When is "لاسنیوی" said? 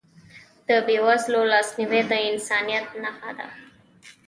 1.51-2.01